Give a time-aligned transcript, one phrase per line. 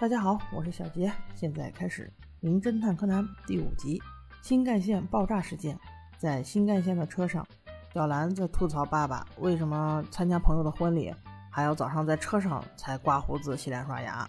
[0.00, 2.08] 大家好，我是小杰，现在开始
[2.38, 4.00] 《名侦探柯南》第五集
[4.42, 5.76] 新干线爆炸事件。
[6.16, 7.44] 在新干线的车上，
[7.92, 11.12] 小兰在吐槽爸爸为什么参加朋友的婚礼
[11.50, 14.24] 还要早上在车上才刮胡子、洗脸、刷牙。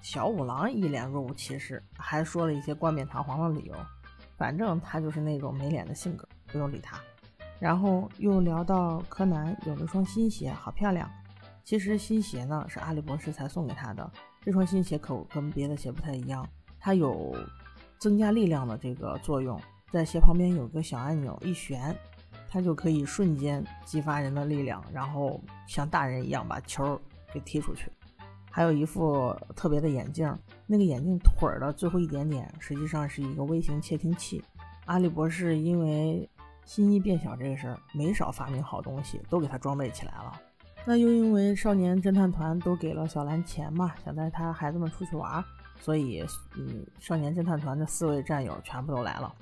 [0.00, 3.74] 小五郎一脸若无其事，还说了一些冠冕堂皇的理由。
[4.36, 6.98] 反正他就是那种没脸的性格，不用理他。
[7.60, 11.08] 然后又聊到柯南有了双新鞋，好漂亮。
[11.62, 14.10] 其实新鞋呢是阿笠博士才送给他的。
[14.44, 16.46] 这双新鞋口跟别的鞋不太一样，
[16.80, 17.32] 它有
[17.98, 19.60] 增加力量的这个作用，
[19.92, 21.96] 在鞋旁边有个小按钮，一旋，
[22.48, 27.00] 它就可以瞬间激发人的力量，然后像大人一样把球
[27.32, 27.90] 给踢出去。
[28.50, 34.42] 还有一副特别的眼镜，那个眼镜腿的最后一点点，实际上是一个微型窃听器。
[34.86, 36.28] 阿笠博士因为
[36.66, 40.38] 心意变小这个事儿，没少发明好东西，都给他装备起来了。
[40.84, 45.42] 那又因为少年侦探团都给了小兰钱嘛，想带他孩子们出去玩，
[45.80, 46.24] 所以，
[46.56, 49.32] 嗯，少年侦探团的四位战友全部都来了。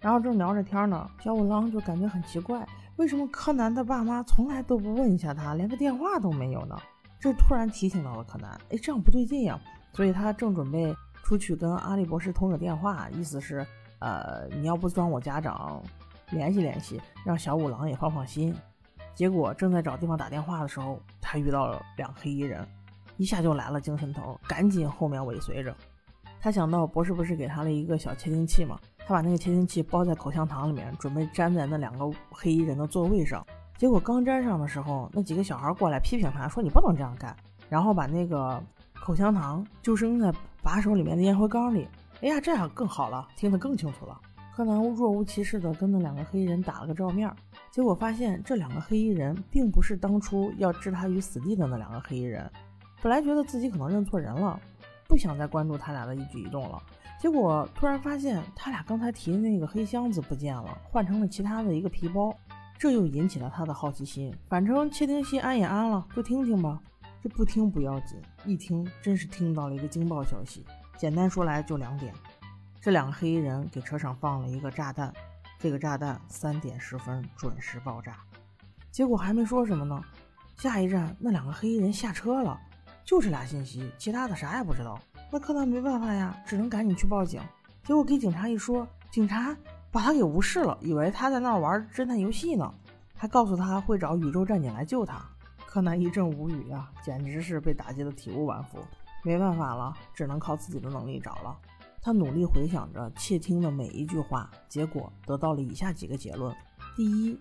[0.00, 2.66] 然后正聊着天呢，小五郎就感觉很奇怪，
[2.96, 6.78] 为什么柯南的爸妈从来都不问一下他，连个电话都没有呢？
[7.18, 9.58] 这突然提醒到了柯南，哎，这样不对劲呀！
[9.92, 13.66] 所以他正准备出去跟阿笠博士通个电话，意思是，
[13.98, 15.82] 呃，你要不装我家长，
[16.30, 18.54] 联系联系，让小五郎也放放心。
[19.16, 22.64] 结果正在找地方打电话的时候，他遇到了两个黑衣人，
[23.16, 25.74] 一下就来了精神头，赶紧后面尾随着。
[26.38, 28.78] 他想到博士不是给他了一个小窃听器吗？
[28.98, 33.44] 他把那个窃听器包在口香糖里面，准备粘在那两个黑衣人的座位上。
[33.78, 37.34] 结果刚粘上的时候，那几个小孩过来批评他说：“你不能这样干。”
[37.70, 38.62] 然后把那个
[38.94, 40.30] 口香糖就扔在
[40.62, 41.88] 把手里面的烟灰缸里。
[42.20, 44.20] 哎呀，这样更好了，听得更清楚了。
[44.56, 47.30] 柯南若无其事地跟那两个黑衣人打了个照面。
[47.70, 52.50] 结果发现这两个黑衣人并不是当初要置他于死地的那两个黑衣人。
[53.02, 54.58] 本来觉得自己可能认错人了，
[55.06, 56.82] 不想再关注他俩的一举一动了。
[57.20, 62.34] 结果突然发现他俩刚才提的那个黑箱子不见了，换成了其他的一个皮包。
[62.78, 64.34] 这又引起了他的好奇心。
[64.48, 66.80] 反正窃听器安也安了，就听听吧。
[67.22, 70.64] 这不听不要紧，一听真是听到了一个惊爆消息。
[70.96, 72.14] 简单说来就两点：
[72.86, 75.12] 这两个黑衣人给车上放了一个炸弹。
[75.58, 78.18] 这个炸弹三点十分准时爆炸，
[78.92, 80.00] 结果还没说什么呢，
[80.56, 82.56] 下一站那两个黑衣人下车了，
[83.04, 85.00] 就这俩信息，其他的啥也不知道。
[85.32, 87.42] 那柯南没办法呀，只能赶紧去报警。
[87.82, 89.56] 结果给警察一说，警察
[89.90, 92.72] 把他给无视了，以为他在那玩侦探游戏呢，
[93.16, 95.20] 还告诉他会找宇宙战警来救他。
[95.66, 98.78] 柯南一阵无语呀，简直是被打击的体无完肤。
[99.24, 101.58] 没办法了，只能靠自己的能力找了。
[102.06, 106.54] 他努力回想着窃听的每一句话，结果得到了以下几个结论：
[106.94, 107.36] 第一，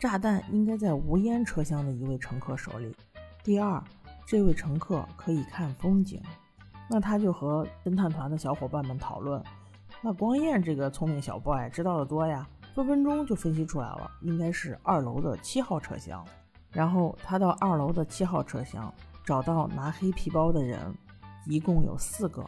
[0.00, 2.90] 炸弹应该在无烟车厢的一位乘客手里；
[3.44, 3.80] 第二，
[4.26, 6.20] 这位乘客可以看风景。
[6.90, 9.40] 那他就和侦探团的小伙伴们讨论。
[10.02, 16.26] 那光彦这个聪明小 boy 知道的多呀，分分钟就分析出来了，应该是二楼的七号车厢。
[16.72, 18.92] 然后他到二楼的七号车厢，
[19.24, 20.92] 找到拿黑皮包的人，
[21.46, 22.44] 一共有四个。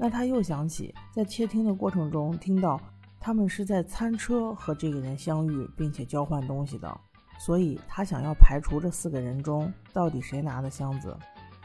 [0.00, 2.80] 那他又想起，在窃听的过程中听到
[3.18, 7.00] 他们是在餐车和这个人相遇，并且交换东西的，
[7.38, 11.14] 所以他想要排除这四个人中到底谁拿的箱子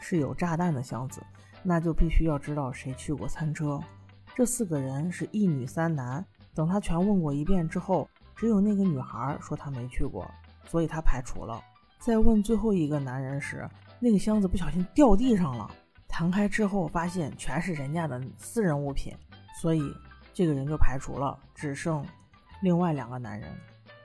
[0.02, 1.22] 是有炸弹的箱子，
[1.62, 3.80] 那就必须要知道谁去过餐车。
[4.36, 10.28] 这四个人是一女三男，等他全问过一遍之后，只有那个女孩说她没去过，
[10.66, 11.62] 所以他排除了。
[12.00, 15.70] 在问最后一个男人时，那个箱子不小心掉地上了。
[16.14, 19.12] 弹开之后，发现全是人家的私人物品，
[19.60, 19.92] 所以
[20.32, 22.06] 这个人就排除了，只剩
[22.62, 23.50] 另外两个男人。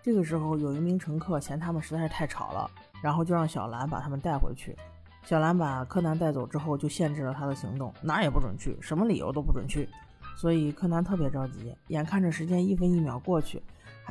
[0.03, 2.71] 这个时候，有一名乘客嫌他们实在是太吵了，
[3.03, 4.75] 然后就让小兰把他们带回去。
[5.23, 9.87] 小兰把柯南带走之后，就限制了他的行动，哪也不准去，什么理由都不准去。
[10.35, 13.63] 所以柯南特别着急，眼看着时间一分一秒过去，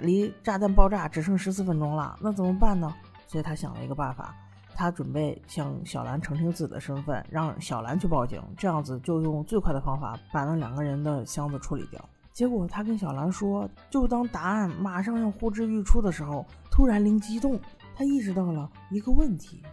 [0.01, 2.93] 离炸弹爆炸只剩十四分钟了，那怎么办呢？
[3.25, 4.35] 所以他想了一个办法。
[4.77, 11.99] 他准备向小兰澄清自己的身份，让小兰去报警，这样子就用最快的方法把那两个人的箱子处理掉。
[12.31, 17.59] 结果他跟小兰说，就当答案马上要呼之欲出的时候，突然灵机一动，
[17.95, 19.63] 他意识到了一个问题：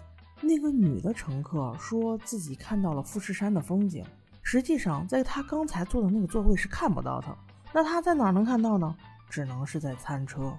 [0.41, 4.03] 那个女的乘客说自己看到了富士山的风景，
[4.43, 7.27] 实际上在他刚才坐的那个座位是看不到的。
[7.75, 8.97] 那他在哪能看到呢？
[9.29, 10.51] 只能是在餐车。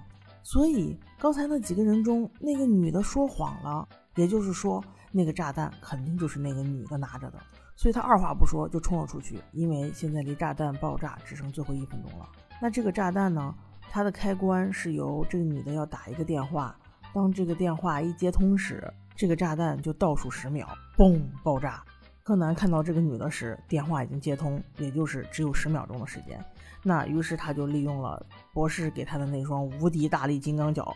[0.44, 3.88] 所以刚才那几个人中，那个女的说谎了。
[4.16, 4.82] 也就是说，
[5.12, 7.38] 那个炸弹肯定就是那个女的拿着的，
[7.76, 9.40] 所以他二话不说就冲了出去。
[9.52, 12.28] 因为现在离炸弹爆炸只剩最后一分钟了。
[12.60, 13.54] 那这个炸弹呢？
[13.88, 16.76] 它的开关是由这个女的要打一个电话，
[17.14, 21.82] 当这个电话一接通时，这个炸弹就倒数十秒，嘣爆炸。
[22.22, 26.44] 柯南看到这个女的时，电话已经接通，也就是只有十秒钟的时间。
[26.82, 30.92] 那于是他就利用了博士给他的那双无敌大力金刚脚，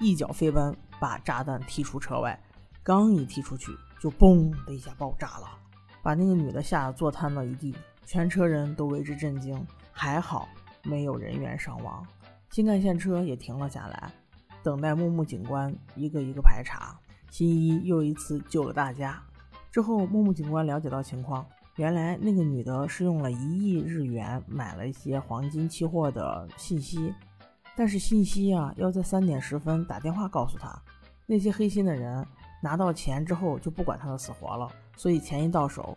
[0.00, 2.38] 一脚飞奔，把炸弹踢出车外。
[2.84, 5.48] 刚一踢出去，就嘣的一下爆炸了，
[6.02, 9.66] 把那个女的吓得坐瘫了一地，全车人都为之震惊。
[9.90, 10.46] 还好
[10.82, 12.06] 没有人员伤亡，
[12.50, 14.12] 新干线车也停了下来，
[14.62, 16.94] 等待木木警官一个一个排查。
[17.30, 19.18] 新一又一次救了大家。
[19.72, 21.46] 之后，木木警官了解到情况，
[21.76, 27.14] 原来那个女的是用了一亿日元买了一些黄金期货的信息，
[27.74, 30.78] 但是信息啊要在三点十分打电话告诉他。
[31.26, 32.24] 那些黑心的人
[32.64, 34.66] 拿到钱之后就不管他的死活了，
[34.96, 35.94] 所以钱一到手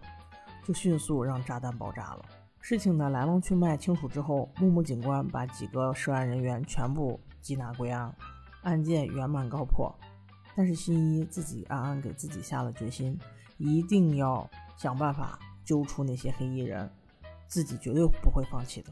[0.65, 2.25] 就迅速让炸弹爆炸了。
[2.59, 8.13] 事情的来龙去脉清楚之后，木木警官把几个涉案人员全部缉拿归案，
[8.63, 9.89] 案件圆满告破。
[10.57, 13.17] 但是新一自己暗暗给自己下了决心。
[13.57, 16.91] 一定要想办法揪出那些黑衣人，
[17.47, 18.91] 自己绝对不会放弃的。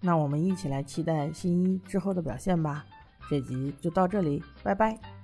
[0.00, 2.86] 那我们一起来期待新一之后的表现吧。
[3.28, 5.19] 这集就到这里，拜拜。